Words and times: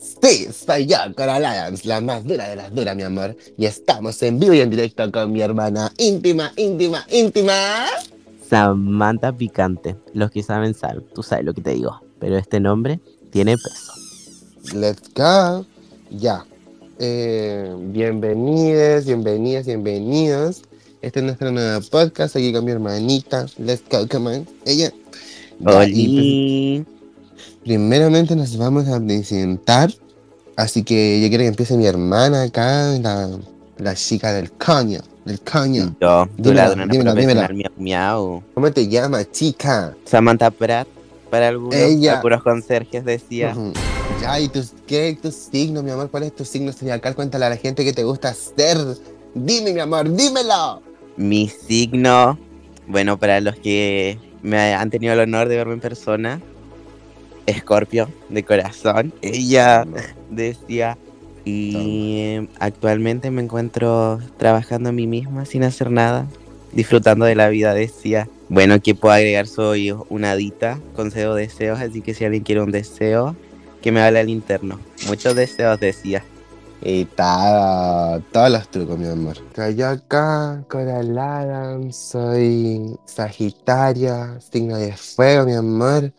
Sí, 0.00 0.48
soy 0.52 0.86
yo, 0.86 0.96
Coral 1.16 1.44
Adams, 1.44 1.84
la 1.84 2.00
más 2.00 2.24
dura 2.24 2.48
de 2.48 2.56
las 2.56 2.74
duras, 2.74 2.96
mi 2.96 3.02
amor. 3.02 3.36
Y 3.56 3.66
estamos 3.66 4.22
en 4.22 4.38
vivo 4.38 4.54
y 4.54 4.60
en 4.60 4.70
directo 4.70 5.10
con 5.12 5.32
mi 5.32 5.40
hermana 5.40 5.92
íntima, 5.98 6.52
íntima, 6.56 7.04
íntima. 7.10 7.86
Samantha 8.48 9.32
Picante. 9.32 9.96
Los 10.14 10.30
que 10.30 10.42
saben 10.42 10.74
saben, 10.74 11.04
tú 11.14 11.22
sabes 11.22 11.44
lo 11.44 11.54
que 11.54 11.62
te 11.62 11.70
digo. 11.70 12.00
Pero 12.18 12.36
este 12.36 12.60
nombre 12.60 13.00
tiene 13.30 13.56
peso. 13.56 13.92
Let's 14.74 15.10
go. 15.14 15.66
Ya. 16.10 16.44
Eh, 16.98 17.74
bienvenidos, 17.78 19.06
bienvenidas, 19.06 19.66
bienvenidos. 19.66 20.62
Este 21.00 21.18
es 21.18 21.24
nuestro 21.24 21.50
nuevo 21.50 21.84
podcast 21.90 22.36
aquí 22.36 22.52
con 22.52 22.64
mi 22.64 22.70
hermanita. 22.70 23.46
Let's 23.58 23.82
go, 23.90 24.06
come 24.06 24.36
on. 24.36 24.46
Ella. 24.66 24.92
Oli. 25.64 26.84
Primeramente 27.64 28.34
nos 28.34 28.56
vamos 28.56 28.88
a 28.88 28.98
presentar, 29.00 29.90
así 30.56 30.82
que 30.82 31.20
yo 31.22 31.28
quiero 31.28 31.42
que 31.42 31.48
empiece 31.48 31.76
mi 31.76 31.86
hermana 31.86 32.42
acá, 32.42 32.98
la, 33.00 33.30
la 33.78 33.94
chica 33.94 34.32
del 34.32 34.50
coño, 34.52 35.00
del 35.24 35.40
coño. 35.40 35.94
Yo, 36.00 36.28
Dímela, 36.36 36.74
dímela, 36.86 37.12
profesional 37.12 37.54
miau 37.54 37.72
miau. 37.78 38.42
¿Cómo 38.54 38.72
te 38.72 38.88
llamas, 38.88 39.30
chica? 39.30 39.94
Samantha 40.04 40.50
Pratt, 40.50 40.88
para 41.30 41.48
algunos, 41.48 41.74
Ella. 41.76 42.16
algunos 42.16 42.42
conserjes 42.42 43.04
decía. 43.04 43.52
Ujú. 43.56 43.72
Ya, 44.20 44.40
¿y 44.40 44.48
tus, 44.48 44.72
qué 44.86 45.16
tu 45.20 45.30
signo, 45.30 45.82
mi 45.82 45.90
amor? 45.92 46.10
¿Cuál 46.10 46.24
es 46.24 46.34
tu 46.34 46.44
signo 46.44 46.72
zodiacal? 46.72 47.14
Cuéntale 47.14 47.44
a 47.44 47.50
la 47.50 47.56
gente 47.56 47.84
que 47.84 47.92
te 47.92 48.02
gusta 48.02 48.30
hacer. 48.30 48.76
Dime, 49.34 49.72
mi 49.72 49.80
amor, 49.80 50.12
dímelo. 50.12 50.82
Mi 51.16 51.48
signo, 51.48 52.38
bueno, 52.88 53.18
para 53.18 53.40
los 53.40 53.54
que 53.56 54.18
me 54.42 54.74
han 54.74 54.90
tenido 54.90 55.14
el 55.14 55.20
honor 55.20 55.48
de 55.48 55.56
verme 55.56 55.74
en 55.74 55.80
persona, 55.80 56.40
Escorpio, 57.46 58.08
de 58.28 58.42
corazón. 58.42 59.12
Ella 59.22 59.86
decía, 60.30 60.96
y 61.44 62.16
eh, 62.18 62.48
actualmente 62.58 63.30
me 63.30 63.42
encuentro 63.42 64.20
trabajando 64.36 64.90
en 64.90 64.96
mí 64.96 65.06
misma 65.06 65.44
sin 65.44 65.64
hacer 65.64 65.90
nada, 65.90 66.26
disfrutando 66.72 67.24
de 67.24 67.34
la 67.34 67.48
vida, 67.48 67.74
decía. 67.74 68.28
Bueno, 68.48 68.80
que 68.80 68.94
puedo 68.94 69.14
agregar, 69.14 69.46
soy 69.46 69.94
una 70.10 70.32
adita, 70.32 70.78
concedo 70.94 71.34
deseos, 71.34 71.80
así 71.80 72.02
que 72.02 72.14
si 72.14 72.24
alguien 72.24 72.42
quiere 72.42 72.60
un 72.60 72.70
deseo, 72.70 73.34
que 73.80 73.92
me 73.92 74.00
hable 74.00 74.20
al 74.20 74.28
interno. 74.28 74.78
Muchos 75.06 75.34
deseos, 75.34 75.80
decía. 75.80 76.22
Y 76.84 77.04
tal, 77.04 78.24
todos 78.32 78.50
los 78.50 78.68
trucos, 78.68 78.98
mi 78.98 79.06
amor. 79.06 79.36
Yo 79.76 79.88
acá, 79.88 80.64
Coral 80.68 81.16
Adams, 81.16 81.96
soy 81.96 82.96
Sagitaria, 83.04 84.40
signo 84.40 84.76
de 84.76 84.92
fuego, 84.96 85.46
mi 85.46 85.54
amor. 85.54 86.12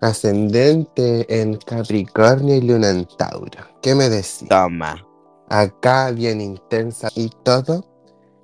Ascendente 0.00 1.26
en 1.40 1.56
Capricornio 1.56 2.56
y 2.56 2.60
Luna 2.62 2.90
en 2.90 3.06
Tauro. 3.18 3.50
¿Qué 3.82 3.94
me 3.94 4.08
decís? 4.08 4.46
Toma. 4.48 5.06
Acá 5.48 6.10
bien 6.10 6.40
intensa 6.40 7.08
y 7.14 7.30
todo. 7.42 7.84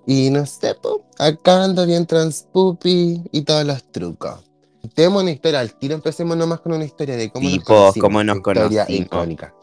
Y 0.06 0.30
no 0.30 0.46
sé, 0.46 0.74
po, 0.74 1.04
acá 1.18 1.64
ando 1.64 1.84
bien 1.86 2.06
transpupi 2.06 3.22
y 3.32 3.42
todos 3.42 3.64
los 3.64 3.82
trucos. 3.90 4.44
Tenemos 4.94 5.22
una 5.22 5.32
historia 5.32 5.60
al 5.60 5.74
tiro, 5.74 5.94
empecemos 5.96 6.36
nomás 6.36 6.60
con 6.60 6.72
una 6.72 6.84
historia 6.84 7.16
de 7.16 7.30
cómo 7.30 7.48
nos 7.48 7.64
conocimos. 7.64 7.94
cómo 8.04 8.22
nos 8.24 8.36
Historia 8.36 8.62
conocimos. 8.84 9.06
icónica. 9.06 9.54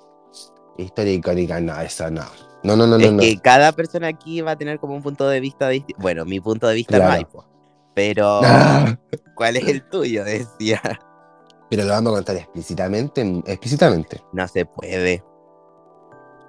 Historia 0.77 1.13
icónica, 1.13 1.61
no, 1.61 1.79
eso 1.79 2.09
no. 2.11 2.23
No, 2.63 2.75
no, 2.75 2.87
no, 2.87 2.97
no. 2.97 3.05
es 3.05 3.11
no. 3.13 3.19
que 3.19 3.37
cada 3.39 3.71
persona 3.71 4.07
aquí 4.07 4.41
va 4.41 4.51
a 4.51 4.57
tener 4.57 4.79
como 4.79 4.95
un 4.95 5.01
punto 5.03 5.27
de 5.29 5.39
vista 5.39 5.69
distinto. 5.69 6.01
Bueno, 6.01 6.25
mi 6.25 6.39
punto 6.39 6.67
de 6.67 6.75
vista 6.75 6.97
Claro. 6.97 7.09
no 7.11 7.15
hay, 7.17 7.25
po. 7.25 7.45
Pero, 7.93 8.41
¿cuál 9.35 9.55
es 9.57 9.67
el 9.67 9.87
tuyo? 9.89 10.23
Decía. 10.25 10.81
Pero 11.75 11.87
lo 11.87 11.93
vamos 11.93 12.11
a 12.11 12.15
contar 12.17 12.35
explícitamente, 12.35 13.43
explícitamente. 13.47 14.21
No 14.31 14.47
se 14.47 14.63
puede. 14.63 15.23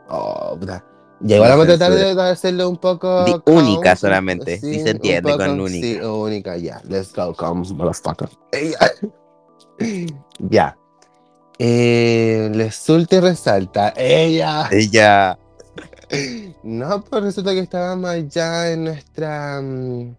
Oh, 0.08 0.54
puta. 0.60 0.84
Ya 1.20 1.36
igual 1.36 1.52
vamos 1.52 1.64
a 1.64 1.78
tratar 1.78 1.92
de, 1.92 2.22
hacerlo 2.22 2.68
un 2.68 2.76
poco... 2.76 3.24
Única 3.46 3.96
solamente, 3.96 4.58
sí 4.58 4.74
se 4.74 4.82
un 4.82 4.88
entiende 4.88 5.32
poco- 5.32 5.46
con 5.46 5.60
única. 5.60 5.86
Sí, 5.86 6.00
única, 6.00 6.56
ya. 6.58 6.82
Let's 6.84 7.14
go, 7.14 7.34
come, 7.34 7.66
motherfucker. 7.72 8.28
Ya. 10.38 10.76
Eh, 11.58 12.50
resulta 12.52 13.16
y 13.16 13.20
resalta. 13.20 13.94
Ella. 13.96 14.68
Ella. 14.70 15.38
No, 16.62 17.02
pues 17.02 17.24
resulta 17.24 17.52
que 17.52 17.60
estábamos 17.60 18.08
allá 18.10 18.70
en 18.70 18.84
nuestra 18.84 19.60
mm, 19.60 20.14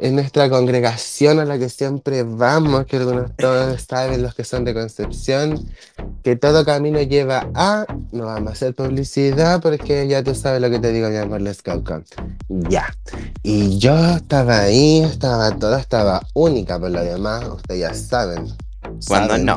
en 0.00 0.14
nuestra 0.14 0.48
congregación 0.48 1.40
a 1.40 1.44
la 1.44 1.58
que 1.58 1.68
siempre 1.68 2.22
vamos, 2.22 2.86
que 2.86 2.96
algunos 2.96 3.36
todos 3.36 3.82
saben 3.82 4.22
los 4.22 4.34
que 4.34 4.44
son 4.44 4.64
de 4.64 4.72
Concepción, 4.72 5.68
que 6.22 6.36
todo 6.36 6.64
camino 6.64 7.00
lleva 7.02 7.50
a, 7.54 7.84
no 8.10 8.24
vamos 8.24 8.48
a 8.48 8.52
hacer 8.52 8.74
publicidad 8.74 9.60
porque 9.60 10.08
ya 10.08 10.22
tú 10.24 10.34
sabes 10.34 10.62
lo 10.62 10.70
que 10.70 10.78
te 10.78 10.90
digo, 10.92 11.10
mi 11.10 11.16
amor, 11.16 11.42
let's 11.42 11.62
go. 11.62 11.82
Ya. 12.48 12.86
Y 13.42 13.78
yo 13.78 13.94
estaba 14.16 14.60
ahí, 14.60 15.00
estaba 15.00 15.56
toda, 15.58 15.78
estaba 15.78 16.22
única 16.34 16.78
por 16.78 16.90
lo 16.90 17.04
demás, 17.04 17.46
ustedes 17.48 17.80
ya 17.80 17.94
saben. 17.94 18.46
Cuando 19.06 19.36
no. 19.36 19.56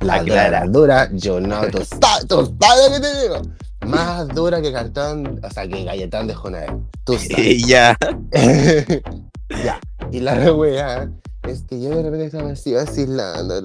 La 0.00 0.22
dura, 0.22 0.42
Aclara. 0.42 0.60
la 0.60 0.66
dura, 0.66 1.10
yo 1.12 1.40
no, 1.40 1.66
tú 1.68 1.78
sabes, 1.84 2.26
tú 2.28 2.54
sabes 2.60 2.90
lo 2.90 2.94
que 2.94 3.00
te 3.00 3.22
digo. 3.22 3.42
Más 3.86 4.28
dura 4.28 4.62
que 4.62 4.72
cartón, 4.72 5.40
o 5.42 5.50
sea, 5.50 5.66
que 5.66 5.84
galletón 5.84 6.28
de 6.28 6.34
Jonael. 6.34 6.72
Tú 7.04 7.14
sabes. 7.18 7.38
Ella. 7.38 7.96
ya. 9.62 9.80
Y 10.10 10.20
la 10.20 10.52
wea 10.54 11.10
es 11.48 11.62
que 11.62 11.80
yo 11.80 11.90
de 11.90 12.02
repente 12.02 12.26
estaba 12.26 12.50
así 12.50 12.72
vacilando. 12.72 13.60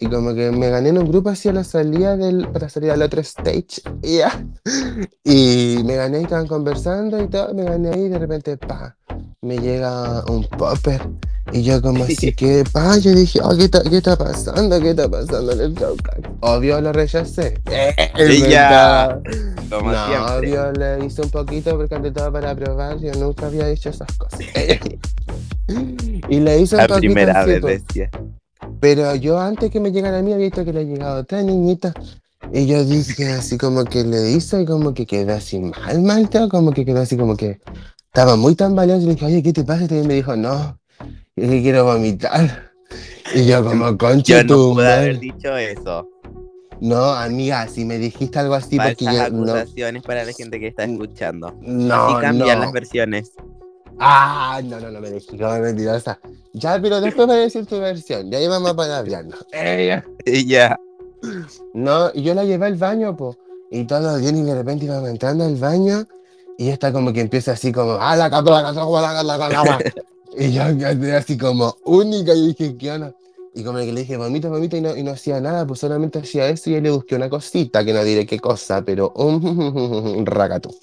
Y 0.00 0.06
como 0.06 0.34
que 0.34 0.50
me 0.50 0.70
gané 0.70 0.88
en 0.90 0.98
un 0.98 1.08
grupo 1.08 1.28
así 1.28 1.48
a 1.48 1.52
la 1.52 1.64
salida 1.64 2.16
del, 2.16 2.48
para 2.48 2.68
salir 2.68 2.90
al 2.90 3.02
otro 3.02 3.20
stage. 3.20 3.82
Ya. 4.02 4.46
Y 5.24 5.82
me 5.84 5.96
gané 5.96 6.22
estaban 6.22 6.46
conversando 6.46 7.22
y 7.22 7.28
todo. 7.28 7.52
Me 7.54 7.64
gané 7.64 7.90
ahí 7.90 8.02
y 8.02 8.08
de 8.08 8.18
repente, 8.18 8.56
pa, 8.56 8.96
me 9.44 9.58
llega 9.58 10.24
un 10.26 10.44
popper. 10.44 11.00
Y 11.52 11.62
yo 11.62 11.80
como 11.82 12.04
así 12.04 12.32
que, 12.32 12.64
pa, 12.72 12.96
yo 12.98 13.14
dije, 13.14 13.38
oh, 13.42 13.54
¿qué, 13.56 13.64
está, 13.64 13.82
¿qué 13.82 13.98
está 13.98 14.16
pasando? 14.16 14.80
¿Qué 14.80 14.90
está 14.90 15.08
pasando 15.08 15.52
en 15.52 15.60
el 15.60 15.74
showcase? 15.74 16.22
Obvio 16.40 16.80
lo 16.80 16.92
rechacé. 16.92 17.60
Ella. 18.16 19.20
Como 19.70 19.92
no, 19.92 20.06
siempre. 20.06 20.58
obvio 20.58 20.72
le 20.72 21.04
hice 21.04 21.22
un 21.22 21.30
poquito 21.30 21.76
porque 21.76 21.94
ante 21.94 22.10
todo 22.10 22.32
para 22.32 22.54
probar, 22.54 22.98
yo 22.98 23.12
nunca 23.14 23.46
había 23.46 23.68
hecho 23.68 23.90
esas 23.90 24.08
cosas. 24.16 24.40
y 26.28 26.40
le 26.40 26.60
hice 26.60 26.76
un 26.76 26.80
La 26.80 26.88
poquito 26.88 27.00
primera 27.00 27.40
así, 27.42 27.50
vez 27.50 27.60
pues. 27.60 27.86
decía. 27.86 28.10
Pero 28.80 29.14
yo 29.14 29.38
antes 29.38 29.70
que 29.70 29.80
me 29.80 29.92
llegara 29.92 30.18
a 30.18 30.22
mí 30.22 30.32
había 30.32 30.46
visto 30.46 30.64
que 30.64 30.72
le 30.72 30.80
ha 30.80 30.84
llegado 30.84 31.20
otra 31.20 31.42
niñita. 31.42 31.92
Y 32.52 32.66
yo 32.66 32.84
dije 32.84 33.32
así 33.32 33.56
como 33.58 33.84
que 33.84 34.04
le 34.04 34.30
hice 34.30 34.62
y 34.62 34.66
como 34.66 34.92
que 34.92 35.06
quedó 35.06 35.34
así 35.34 35.58
mal, 35.58 36.02
mal, 36.02 36.28
como 36.50 36.72
que 36.72 36.84
quedó 36.84 37.00
así 37.00 37.16
como 37.16 37.36
que 37.36 37.60
estaba 38.14 38.36
muy 38.36 38.54
tambaleado 38.54 39.00
y 39.02 39.06
le 39.06 39.14
dije, 39.14 39.26
oye, 39.26 39.42
¿qué 39.42 39.52
te 39.52 39.64
pasa? 39.64 39.86
Y 39.92 40.06
me 40.06 40.14
dijo, 40.14 40.36
no, 40.36 40.78
es 41.34 41.50
que 41.50 41.62
quiero 41.62 41.84
vomitar. 41.84 42.70
Y 43.34 43.44
yo 43.44 43.64
como, 43.64 43.98
concha 43.98 44.34
Yo 44.42 44.44
no 44.44 44.48
tu 44.54 44.74
pude 44.74 44.84
madre". 44.84 45.00
haber 45.02 45.18
dicho 45.18 45.56
eso. 45.56 46.08
No, 46.80 47.06
amiga, 47.06 47.66
si 47.66 47.84
me 47.84 47.98
dijiste 47.98 48.38
algo 48.38 48.54
así 48.54 48.76
porque 48.76 49.04
Falsas 49.04 49.30
yo 49.30 49.36
no, 49.36 49.52
acusaciones 49.52 50.02
para 50.04 50.24
la 50.24 50.32
gente 50.32 50.60
que 50.60 50.68
está 50.68 50.84
escuchando. 50.84 51.52
no, 51.62 51.94
Así 52.04 52.20
cambian 52.20 52.58
no. 52.60 52.64
las 52.66 52.72
versiones. 52.72 53.32
Ah, 53.98 54.60
no, 54.64 54.78
no, 54.78 54.92
no 54.92 55.00
me 55.00 55.10
dijiste, 55.10 55.36
como 55.36 55.58
mentirosa. 55.58 56.20
Ya, 56.52 56.80
pero 56.80 57.00
después 57.00 57.28
a 57.28 57.34
decir 57.34 57.66
tu 57.66 57.80
versión, 57.80 58.30
ya 58.30 58.40
íbamos 58.40 58.70
a 58.70 58.76
palabrearnos. 58.76 59.44
Ella. 59.50 60.04
Ella. 60.24 60.78
No, 61.72 62.12
y 62.14 62.22
yo 62.22 62.32
la 62.34 62.44
llevé 62.44 62.66
al 62.66 62.76
baño, 62.76 63.16
po. 63.16 63.36
Y 63.72 63.84
todo 63.86 64.18
bien, 64.18 64.36
y 64.36 64.42
de 64.42 64.54
repente 64.54 64.84
íbamos 64.84 65.08
entrando 65.10 65.42
al 65.44 65.56
baño, 65.56 66.06
y 66.58 66.68
esta 66.68 66.92
como 66.92 67.12
que 67.12 67.20
empieza 67.20 67.52
así 67.52 67.72
como, 67.72 67.92
ah, 67.92 68.16
la 68.16 68.24
la 68.24 68.30
cato, 68.30 68.50
la 68.50 68.62
cato, 68.62 69.00
la 69.00 69.12
cato, 69.12 69.26
la 69.26 69.38
cato". 69.38 69.84
Y 70.36 70.52
yo 70.52 70.64
quedé 70.76 71.14
así 71.14 71.38
como 71.38 71.76
única, 71.84 72.34
y 72.34 72.48
dije, 72.48 72.76
¿qué 72.76 72.90
onda? 72.90 73.14
Y 73.54 73.62
como 73.62 73.78
que 73.78 73.92
le 73.92 74.00
dije, 74.00 74.16
vomita, 74.16 74.48
vomita, 74.48 74.76
y 74.76 74.80
no, 74.80 74.96
y 74.96 75.04
no 75.04 75.12
hacía 75.12 75.40
nada, 75.40 75.64
pues 75.64 75.78
solamente 75.78 76.18
hacía 76.18 76.48
eso, 76.48 76.70
y 76.70 76.72
yo 76.74 76.80
le 76.80 76.90
busqué 76.90 77.14
una 77.14 77.30
cosita, 77.30 77.84
que 77.84 77.92
no 77.92 78.02
diré 78.02 78.26
qué 78.26 78.40
cosa, 78.40 78.82
pero 78.84 79.12
un 79.14 80.26
racatú. 80.26 80.74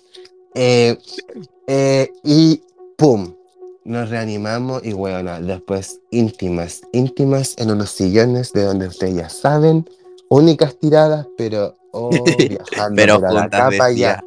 Eh, 0.55 0.97
eh, 1.67 2.13
y 2.23 2.61
pum, 2.95 3.33
nos 3.83 4.09
reanimamos, 4.09 4.85
y 4.85 4.93
bueno, 4.93 5.41
después 5.41 5.99
íntimas, 6.11 6.81
íntimas 6.93 7.55
en 7.57 7.71
unos 7.71 7.89
sillones 7.89 8.53
de 8.53 8.63
donde 8.63 8.87
ustedes 8.87 9.15
ya 9.15 9.29
saben, 9.29 9.85
únicas 10.29 10.77
tiradas, 10.79 11.27
pero 11.37 11.75
oh, 11.91 12.13
viajando 12.37 12.95
Pero 12.95 13.19
la 13.19 13.49
capa 13.49 13.91
ya. 13.91 14.23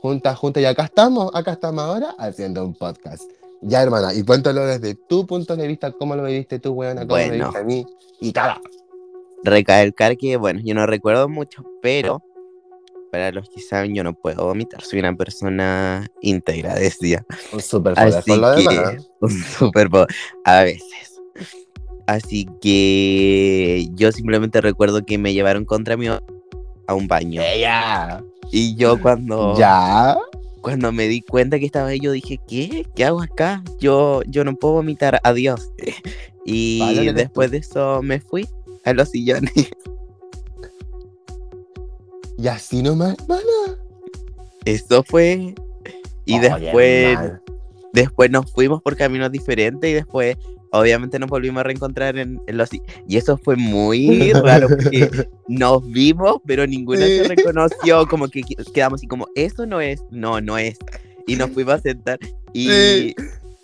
Juntas, 0.00 0.36
juntas, 0.38 0.62
y 0.62 0.66
acá 0.66 0.84
estamos, 0.84 1.30
acá 1.34 1.52
estamos 1.52 1.82
ahora 1.84 2.14
haciendo 2.18 2.64
un 2.64 2.74
podcast. 2.74 3.22
Ya, 3.60 3.82
hermana, 3.82 4.14
y 4.14 4.22
cuéntalo 4.22 4.64
desde 4.64 4.94
tu 4.94 5.26
punto 5.26 5.56
de 5.56 5.66
vista, 5.66 5.90
cómo 5.92 6.14
lo 6.14 6.22
viviste 6.24 6.60
tú, 6.60 6.72
weona, 6.72 7.00
cómo 7.00 7.14
Bueno. 7.14 7.46
viste 7.46 7.58
a 7.58 7.64
mí, 7.64 7.84
y 8.20 8.32
tal. 8.32 8.60
Recalcar 9.42 10.16
que, 10.16 10.36
bueno, 10.36 10.60
yo 10.64 10.74
no 10.74 10.86
recuerdo 10.86 11.28
mucho, 11.28 11.64
pero 11.82 12.22
para 13.10 13.32
los 13.32 13.48
que 13.48 13.60
saben, 13.60 13.94
yo 13.94 14.04
no 14.04 14.12
puedo 14.14 14.44
vomitar. 14.46 14.82
Soy 14.82 15.00
una 15.00 15.16
persona 15.16 16.06
íntegra, 16.20 16.74
decía. 16.74 17.24
Un 17.52 17.60
super 17.60 17.94
poder 17.94 18.14
Así 18.14 18.30
por 18.30 18.38
lo 18.38 18.54
que, 18.56 18.62
demás. 18.76 19.10
un 19.20 19.30
super 19.30 19.90
po- 19.90 20.06
a 20.44 20.62
veces. 20.62 21.20
Así 22.06 22.46
que 22.60 23.86
yo 23.94 24.12
simplemente 24.12 24.60
recuerdo 24.60 25.04
que 25.04 25.18
me 25.18 25.32
llevaron 25.34 25.64
contra 25.64 25.96
mi 25.96 26.06
a 26.08 26.20
un 26.94 27.06
baño. 27.08 27.42
Ella. 27.44 28.22
Y 28.50 28.74
yo 28.76 29.00
cuando, 29.00 29.56
Ya. 29.58 30.16
cuando 30.62 30.90
me 30.92 31.06
di 31.08 31.22
cuenta 31.22 31.58
que 31.58 31.66
estaba 31.66 31.88
ahí, 31.88 32.00
yo 32.00 32.12
dije, 32.12 32.38
¿qué? 32.48 32.86
¿Qué 32.94 33.04
hago 33.04 33.22
acá? 33.22 33.62
Yo, 33.78 34.22
yo 34.26 34.44
no 34.44 34.54
puedo 34.56 34.74
vomitar, 34.74 35.20
adiós. 35.24 35.70
Y 36.50 36.78
Vale, 36.80 37.12
después 37.12 37.50
de 37.50 37.58
eso 37.58 38.00
me 38.02 38.20
fui 38.20 38.48
a 38.84 38.92
los 38.94 39.10
sillones. 39.10 39.52
Y 42.38 42.46
así 42.46 42.82
nomás, 42.82 43.16
hermana. 43.18 43.78
Eso 44.64 45.02
fue. 45.02 45.54
Y 46.24 46.38
después, 46.38 47.18
después 47.92 48.30
nos 48.30 48.50
fuimos 48.52 48.80
por 48.80 48.96
caminos 48.96 49.32
diferentes 49.32 49.90
y 49.90 49.94
después, 49.94 50.36
obviamente, 50.70 51.18
nos 51.18 51.28
volvimos 51.30 51.60
a 51.60 51.64
reencontrar 51.64 52.16
en, 52.18 52.40
en 52.46 52.56
los. 52.56 52.70
Y 53.06 53.16
eso 53.16 53.36
fue 53.36 53.56
muy 53.56 54.32
raro 54.32 54.68
porque 54.68 55.08
nos 55.48 55.90
vimos, 55.90 56.36
pero 56.46 56.66
ninguna 56.66 57.00
se 57.06 57.28
reconoció. 57.28 58.06
Como 58.06 58.28
que 58.28 58.42
que- 58.42 58.56
quedamos 58.72 59.00
así, 59.00 59.06
como, 59.06 59.26
eso 59.34 59.66
no 59.66 59.80
es, 59.80 60.00
no, 60.10 60.40
no 60.40 60.58
es. 60.58 60.78
Y 61.26 61.36
nos 61.36 61.50
fuimos 61.50 61.74
a 61.74 61.78
sentar 61.80 62.18
y. 62.52 63.14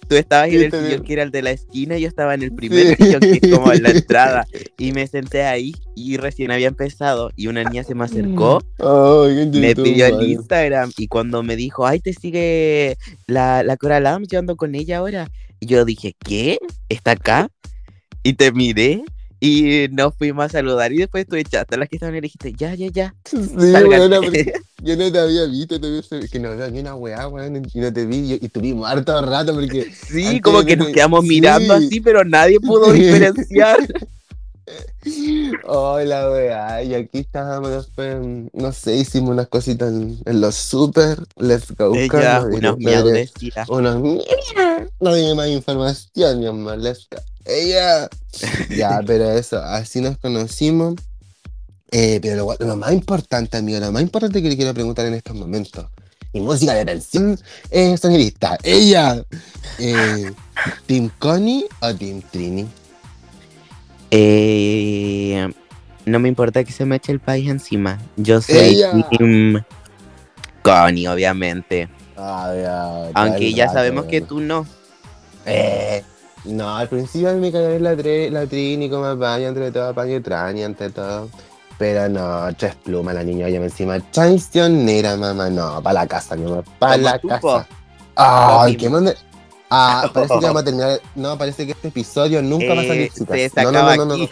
Tú 0.09 0.17
estabas 0.17 0.49
en 0.49 0.59
Sí, 0.59 0.65
el 0.65 0.71
también. 0.71 0.91
sillón 0.93 1.07
que 1.07 1.13
era 1.15 1.23
el 1.23 1.31
de 1.31 1.43
la 1.43 1.51
esquina 1.51 1.97
y 1.97 2.03
yo 2.03 2.09
estaba 2.09 2.35
en 2.35 2.43
el 2.43 2.53
primer 2.55 2.97
Sí. 2.97 3.05
sillón 3.05 3.21
que 3.21 3.41
es 3.43 3.53
como 3.55 3.73
en 3.73 3.83
la 3.83 3.91
entrada. 3.91 4.47
Y 4.79 4.93
me 4.93 5.07
senté 5.07 5.45
ahí 5.45 5.73
y 5.97 6.17
recién 6.17 6.51
había 6.51 6.69
empezado 6.69 7.31
y 7.37 7.47
una 7.47 7.65
niña 7.65 7.85
se 7.85 7.95
me 7.95 8.05
acercó 8.05 8.61
qué 8.79 9.51
me 9.53 9.75
pidió 9.75 10.07
el. 10.07 10.31
Instagram 10.31 10.93
y 10.97 11.09
cuando 11.09 11.43
me 11.43 11.57
dijo, 11.57 11.87
ay, 11.87 12.01
te 12.01 12.13
sigue 12.13 12.97
la, 13.27 13.63
la 13.63 13.77
Cora 13.77 14.01
Lam, 14.01 14.25
yo 14.27 14.39
ando 14.39 14.57
con 14.57 14.75
ella 14.75 14.99
ahora. 14.99 15.29
Y 15.61 15.67
yo 15.67 15.85
dije, 15.85 16.15
¿qué? 16.25 16.59
¿Está 16.89 17.13
acá? 17.13 17.49
Y 18.23 18.35
te 18.35 18.53
miré 18.53 19.03
y 19.45 19.89
nos 19.91 20.15
fuimos 20.15 20.47
a 20.47 20.49
saludar 20.49 20.91
y 20.93 20.99
después 20.99 21.27
tú 21.27 21.37
echaste 21.37 21.75
a 21.75 21.79
las 21.79 21.89
que 21.91 21.97
estaban 21.97 22.17
y 22.17 22.21
dijiste, 22.23 22.55
ya, 22.55 22.75
ya, 22.75 22.89
ya. 22.89 23.15
Sí, 23.25 23.37
sálgate". 23.37 24.09
bueno, 24.09 24.23
yo 24.83 24.97
no 24.97 25.13
te 25.13 25.19
había 25.19 25.45
visto, 25.45 25.79
te 25.79 25.87
había- 25.87 26.29
que 26.31 26.39
no 26.39 26.57
veo 26.57 26.71
ni 26.71 26.81
una 26.81 26.95
weá, 26.95 27.29
weón, 27.29 27.63
y 27.73 27.81
no 27.81 27.93
te 27.93 28.07
vi, 28.07 28.39
y, 28.41 28.45
estuvimos 28.47 28.89
harto 28.89 29.21
rato 29.21 29.53
porque 29.53 29.93
sí, 29.93 30.41
como 30.41 30.65
que 30.65 30.77
nos 30.77 30.89
quedamos 30.89 31.23
sí. 31.25 31.29
mirando 31.29 31.75
así, 31.75 32.01
pero 32.01 32.25
nadie 32.25 32.59
pudo 32.59 32.91
diferenciar. 32.93 33.79
Hola, 35.67 36.31
weá. 36.31 36.83
Y 36.83 36.95
aquí 36.95 37.21
estábamos 37.21 37.89
mm, 37.97 38.49
no 38.53 38.73
sé, 38.73 38.97
hicimos 38.97 39.31
unas 39.31 39.49
cositas 39.49 39.93
en, 39.93 40.19
en 40.27 40.41
los 40.41 40.55
super. 40.55 41.19
Let's 41.37 41.75
go. 41.77 41.95
Ella, 41.95 42.41
buscarlo, 42.41 42.77
unos 42.77 43.13
decía. 43.13 43.65
Unos 43.69 44.01
mierda. 44.01 44.87
No 45.01 45.15
dime 45.15 45.35
más 45.35 45.49
información, 45.49 46.41
mi 46.41 46.47
amor. 46.47 46.79
Let's 46.79 47.09
go. 47.11 47.19
Ella. 47.47 48.09
ya, 48.77 49.01
pero 49.07 49.31
eso, 49.31 49.59
así 49.59 50.01
nos 50.01 50.19
conocimos. 50.19 50.97
Eh, 51.91 52.19
pero 52.21 52.37
lo, 52.37 52.67
lo 52.67 52.77
más 52.77 52.93
importante, 52.93 53.57
amigo, 53.57 53.79
lo 53.81 53.93
más 53.93 54.03
importante 54.03 54.43
que 54.43 54.49
le 54.49 54.57
quiero 54.57 54.75
preguntar 54.75 55.07
en 55.07 55.15
estos 55.15 55.35
momentos. 55.35 55.87
Y 56.35 56.41
música 56.41 56.75
de 56.75 56.85
tensión, 56.85 57.39
eh, 57.71 57.97
sonidista. 57.97 58.59
Ella. 58.63 59.25
Eh, 59.79 60.33
¿Team 60.87 61.11
Connie 61.19 61.67
o 61.81 61.95
Team 61.95 62.23
Trini? 62.31 62.67
Eh, 64.17 65.53
no 66.07 66.19
me 66.21 66.29
importa 66.29 66.63
que 66.63 66.71
se 66.73 66.85
me 66.85 66.97
eche 66.97 67.11
el 67.11 67.19
país 67.21 67.49
encima. 67.51 67.99
Yo 68.17 68.41
soy. 68.41 68.81
Team 69.11 69.63
Connie, 70.63 71.09
obviamente. 71.09 71.89
Ah, 72.17 72.53
ya, 72.55 73.11
Aunque 73.15 73.53
ya 73.53 73.65
rato, 73.67 73.79
sabemos 73.79 74.05
que 74.07 74.21
tú 74.21 74.41
no. 74.41 74.67
Eh, 75.47 76.03
no, 76.45 76.77
al 76.77 76.89
principio 76.89 77.31
a 77.31 77.33
mí 77.33 77.41
me 77.41 77.51
caía 77.53 77.79
la, 77.81 77.95
tre- 77.95 78.31
la 78.31 78.47
Trini 78.47 78.89
como 78.89 79.05
apaña 79.07 79.49
entre 79.49 79.73
todo, 79.73 79.89
apaña 79.89 80.21
y 80.55 80.63
ante 80.63 80.91
todo. 80.91 81.29
Pero 81.77 82.09
no, 82.09 82.55
tres 82.57 82.77
plumas 82.77 83.17
la 83.17 83.25
niña, 83.25 83.47
oye, 83.47 83.57
encima 83.57 83.99
traicionera, 83.99 85.17
mamá, 85.17 85.51
no, 85.51 85.83
para 85.83 85.95
la 86.03 86.07
casa, 86.07 86.37
mi 86.37 86.45
amor, 86.45 86.65
para 86.79 86.97
la 86.99 87.19
casa. 87.19 87.67
Ay, 88.15 88.77
qué 88.77 88.89
mande. 88.89 89.17
Ah, 89.71 90.11
parece 90.15 90.35
que 90.39 90.47
vamos 90.47 90.63
a 90.63 90.65
terminar. 90.65 91.01
No, 91.15 91.37
parece 91.39 91.67
que 91.67 91.73
este 91.73 91.89
episodio 91.89 92.43
nunca 92.43 92.75
va 92.75 92.83
a 92.83 92.87
salir, 92.87 93.03
Eh, 93.03 93.11
chicas. 93.17 93.53
se 93.55 93.63
No, 93.65 93.73
no, 93.73 93.97
no, 93.97 94.05
no, 94.05 94.17
no. 94.19 94.29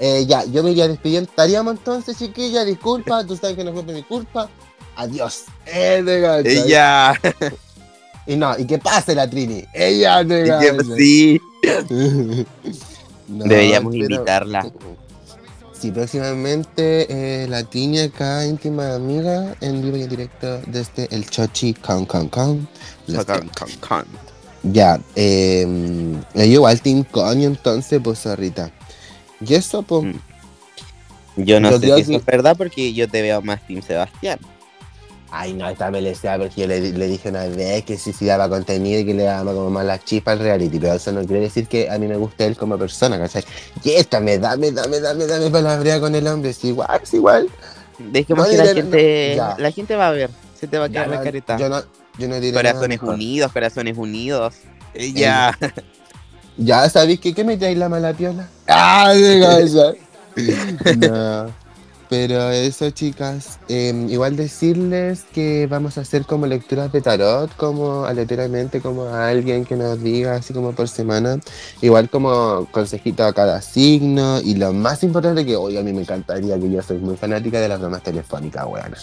Eh, 0.00 0.24
ya, 0.26 0.44
yo 0.44 0.62
me 0.62 0.72
iría 0.72 0.88
despidiendo. 0.88 1.30
Estaríamos 1.30 1.76
entonces, 1.76 2.18
chiquilla, 2.18 2.64
disculpa, 2.64 3.24
tú 3.24 3.36
sabes 3.36 3.56
que 3.56 3.64
no 3.64 3.72
fue 3.72 3.82
mi 3.84 4.02
culpa. 4.02 4.48
Adiós. 4.96 5.44
Eh. 5.66 6.02
Ella. 6.44 7.14
Y 8.26 8.36
no, 8.36 8.58
y 8.58 8.64
que 8.66 8.78
pase 8.78 9.14
la 9.14 9.28
Trini. 9.28 9.64
Ella 9.74 10.24
que, 10.24 10.44
cachai. 10.46 10.96
sí, 10.96 11.40
No, 13.28 13.44
deberíamos 13.44 13.92
pero- 13.92 14.04
invitarla. 14.04 14.66
Sí, 15.78 15.90
próximamente 15.90 17.42
eh, 17.42 17.46
la 17.48 17.62
Trini 17.64 18.00
acá, 18.00 18.46
íntima 18.46 18.94
amiga, 18.94 19.54
en 19.60 19.82
vivo 19.82 19.96
y 19.98 20.02
en 20.04 20.08
directo 20.08 20.60
desde 20.66 21.08
el 21.14 21.28
Chochi 21.28 21.74
Con 21.74 22.06
Con 22.06 22.28
Con. 22.28 22.68
Let's 23.06 23.26
go. 23.26 23.34
Con, 23.34 23.48
con, 23.48 23.70
con. 23.80 24.04
Ya, 24.64 24.98
eh, 25.14 25.66
yo 26.34 26.42
igual 26.44 26.80
Team 26.80 27.04
Connie 27.04 27.44
entonces, 27.44 28.00
pues 28.02 28.26
ahorita. 28.26 28.70
Y 29.40 29.54
eso, 29.54 29.82
pues, 29.82 30.04
Mm. 30.04 30.18
Yo 31.36 31.60
no 31.60 31.70
Yo 31.72 31.80
sé 31.80 31.86
si 31.96 32.00
eso 32.00 32.12
es 32.18 32.24
verdad 32.24 32.56
porque 32.56 32.92
yo 32.94 33.08
te 33.08 33.20
veo 33.20 33.42
más 33.42 33.66
Team 33.66 33.82
Sebastián. 33.82 34.38
ay 35.30 35.52
no, 35.52 35.68
esta 35.68 35.90
me 35.90 36.00
le 36.00 36.14
sea 36.14 36.38
porque 36.38 36.60
yo 36.60 36.66
le, 36.68 36.92
le 36.92 37.08
dije 37.08 37.28
una 37.28 37.44
vez 37.46 37.84
que 37.84 37.98
sí, 37.98 38.12
sí 38.12 38.24
daba 38.24 38.48
contenido 38.48 39.00
y 39.00 39.04
que 39.04 39.14
le 39.14 39.24
daba 39.24 39.52
como 39.52 39.68
más 39.68 39.84
la 39.84 39.98
chispa 39.98 40.30
al 40.32 40.38
reality, 40.38 40.78
pero 40.78 40.94
eso 40.94 41.10
no 41.10 41.24
quiere 41.26 41.40
decir 41.42 41.66
que 41.66 41.90
a 41.90 41.98
mí 41.98 42.06
me 42.06 42.16
guste 42.16 42.46
él 42.46 42.56
como 42.56 42.78
persona, 42.78 43.18
¿cachai? 43.18 43.42
Y 43.82 43.90
esta 43.90 44.20
me 44.20 44.38
da, 44.38 44.56
me 44.56 44.70
da, 44.70 44.86
me 44.86 45.00
da, 45.00 45.12
me 45.14 45.26
da, 45.26 45.40
me 45.40 45.50
palabrea 45.50 45.98
con 45.98 46.14
el 46.14 46.24
hombre, 46.28 46.50
es 46.50 46.64
igual, 46.64 47.00
es 47.02 47.12
igual. 47.14 47.48
Dejemos 47.98 48.46
No 48.46 48.50
que 48.52 48.56
la 48.58 48.66
gente, 48.66 49.34
no, 49.36 49.54
la 49.58 49.70
gente 49.72 49.96
va 49.96 50.08
a 50.08 50.12
ver. 50.12 50.30
Se 50.58 50.68
te 50.68 50.78
va 50.78 50.84
a 50.84 50.88
quedar 50.88 51.08
la 51.08 51.20
careta. 51.20 51.56
Yo 51.58 51.68
no, 51.68 51.82
yo 52.18 52.28
no 52.28 52.40
diré 52.40 52.54
Corazones 52.54 53.00
nada 53.02 53.14
unidos, 53.14 53.52
corazones 53.52 53.96
unidos. 53.96 54.54
Ella. 54.94 55.56
Ya 56.56 56.88
sabéis 56.88 57.18
que, 57.18 57.34
¿qué 57.34 57.42
me 57.42 57.56
trae 57.56 57.74
la 57.74 57.88
mala 57.88 58.12
piola? 58.12 58.48
¡Ah, 58.68 59.12
de 59.12 59.40
casa! 59.40 59.92
no. 60.98 61.64
Pero 62.08 62.50
eso, 62.50 62.90
chicas, 62.90 63.58
eh, 63.68 64.06
igual 64.08 64.36
decirles 64.36 65.24
que 65.32 65.66
vamos 65.66 65.98
a 65.98 66.02
hacer 66.02 66.26
como 66.26 66.46
lecturas 66.46 66.92
de 66.92 67.00
tarot, 67.00 67.54
como 67.56 68.04
aleatoriamente, 68.04 68.80
como 68.80 69.04
a 69.04 69.28
alguien 69.28 69.64
que 69.64 69.74
nos 69.74 70.00
diga, 70.00 70.36
así 70.36 70.52
como 70.52 70.72
por 70.72 70.86
semana, 70.88 71.40
igual 71.80 72.10
como 72.10 72.68
consejito 72.70 73.24
a 73.24 73.32
cada 73.32 73.60
signo, 73.62 74.40
y 74.40 74.54
lo 74.54 74.72
más 74.72 75.02
importante 75.02 75.44
que 75.44 75.56
hoy 75.56 75.76
a 75.76 75.82
mí 75.82 75.92
me 75.92 76.02
encantaría, 76.02 76.56
que 76.56 76.70
yo 76.70 76.82
soy 76.82 76.98
muy 76.98 77.16
fanática 77.16 77.58
de 77.58 77.68
las 77.68 77.80
bromas 77.80 78.02
telefónicas, 78.02 78.64
weón. 78.66 78.94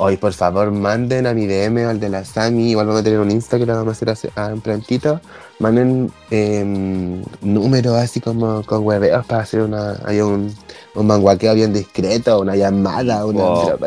Hoy, 0.00 0.16
por 0.16 0.32
favor, 0.32 0.70
manden 0.70 1.26
a 1.26 1.34
mi 1.34 1.46
DM 1.46 1.84
o 1.84 1.88
al 1.90 1.98
de 1.98 2.08
la 2.08 2.24
Sami, 2.24 2.70
igual 2.70 2.86
vamos 2.86 3.00
a 3.00 3.04
tener 3.04 3.18
un 3.18 3.32
Insta 3.32 3.58
que 3.58 3.66
lo 3.66 3.74
vamos 3.74 3.88
a 3.88 3.92
hacer 3.92 4.10
hace, 4.10 4.30
ah, 4.36 4.54
prontito, 4.62 5.20
manden 5.58 6.12
em, 6.30 7.22
números 7.42 7.96
así 7.96 8.20
como 8.20 8.62
con 8.64 8.84
hueveos 8.86 9.26
para 9.26 9.42
hacer 9.42 9.60
una, 9.62 9.98
hay 10.04 10.20
un, 10.20 10.54
un 10.94 11.06
manguaqueo 11.06 11.52
bien 11.54 11.72
discreto, 11.72 12.40
una 12.40 12.54
llamada, 12.54 13.26
una 13.26 13.42
Wow. 13.42 13.78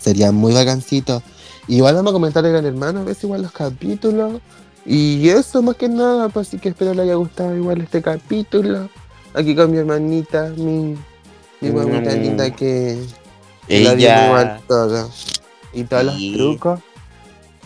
Sería 0.00 0.32
muy 0.32 0.52
vacancito. 0.52 1.22
Igual 1.68 1.94
vamos 1.96 2.10
a 2.10 2.14
comentar 2.14 2.44
el 2.44 2.52
Gran 2.52 2.66
Hermano, 2.66 3.00
a 3.00 3.04
veces 3.04 3.24
igual 3.24 3.42
los 3.42 3.52
capítulos. 3.52 4.40
Y 4.84 5.28
eso 5.28 5.62
más 5.62 5.76
que 5.76 5.88
nada, 5.88 6.28
pues 6.28 6.48
así 6.48 6.58
que 6.58 6.68
espero 6.68 6.94
le 6.94 7.02
haya 7.02 7.14
gustado 7.16 7.56
igual 7.56 7.80
este 7.80 8.02
capítulo. 8.02 8.88
Aquí 9.34 9.54
con 9.56 9.70
mi 9.72 9.78
hermanita, 9.78 10.52
mi, 10.56 10.96
mi 11.60 11.70
mamita 11.70 12.10
Mm. 12.14 12.20
linda 12.22 12.50
que, 12.50 12.98
Ella. 13.68 14.60
todo. 14.66 15.10
Y 15.72 15.84
todos 15.84 16.04
los 16.04 16.16
trucos. 16.34 16.80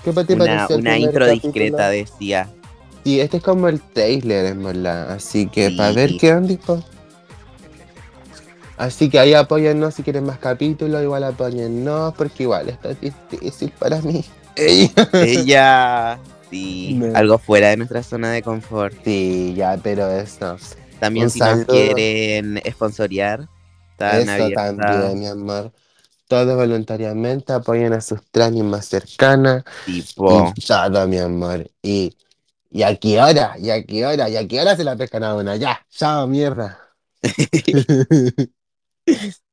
¿Qué 0.05 0.13
pa- 0.13 0.25
te 0.25 0.35
Una, 0.35 0.99
intro 0.99 1.27
capítulo? 1.27 1.27
discreta 1.31 1.89
decía. 1.91 2.49
Sí, 3.05 3.21
este 3.21 3.39
es 3.39 3.43
como 3.43 3.69
el 3.69 3.81
trailer, 3.81 4.47
en 4.47 4.63
verdad. 4.63 5.13
Así 5.13 5.47
que 5.47 5.69
Sí. 5.71 5.77
para 5.77 5.93
ver 5.93 6.17
qué 6.19 6.33
onda. 6.33 6.55
Así 8.77 9.11
que 9.11 9.19
ahí 9.19 9.35
apóyennos 9.35 9.95
si 9.95 10.03
quieren 10.03 10.25
más 10.25 10.39
capítulos, 10.39 11.03
igual 11.03 11.25
apóyennos, 11.25 12.15
porque 12.15 12.45
igual 12.45 12.71
esto 12.71 12.89
es 12.91 13.01
difícil 13.01 13.71
para 13.79 14.01
mí. 14.01 14.25
Ella. 14.57 16.19
Sí, 16.51 17.01
algo 17.15 17.39
fuera 17.39 17.69
de 17.69 17.77
nuestra 17.77 18.03
zona 18.03 18.33
de 18.33 18.43
confort. 18.43 18.95
Sí, 19.05 19.55
ya, 19.57 19.79
pero 19.83 20.11
eso. 20.11 20.57
También 20.99 21.27
Un 21.27 21.31
si 21.31 21.39
nos 21.39 21.65
quieren 21.65 22.61
sponsorear, 22.71 23.47
están 23.93 24.21
Eso 24.23 24.33
abiertas. 24.33 24.77
también, 24.77 25.21
mi 25.21 25.27
amor. 25.27 25.73
Todo 26.31 26.57
voluntariamente, 26.57 27.53
apoyen 27.53 27.93
a 27.93 28.01
sus 28.01 28.21
tranis 28.31 28.63
más 28.65 28.87
cercanas. 28.87 29.65
Tipo, 29.85 30.55
Y 30.55 30.61
todo, 30.63 31.09
mi 31.09 31.19
amor. 31.19 31.69
Y, 31.83 32.17
y 32.71 32.83
a 32.85 32.97
qué 32.97 33.21
hora, 33.21 33.57
y 33.59 33.71
a 33.71 33.85
qué 33.85 34.07
hora, 34.07 34.29
y 34.31 34.37
a 34.37 34.47
qué 34.49 34.61
hora 34.61 34.77
se 34.77 34.85
la 34.85 34.97
pescan 34.97 35.25
a 35.25 35.35
una. 35.37 35.57
Ya, 35.57 35.85
chao, 35.91 36.27
mierda. 36.29 36.79